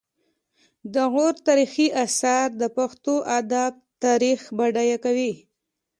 [0.93, 3.71] د غور تاریخي اثار د پښتو ادب
[4.05, 5.33] تاریخ بډایه کوي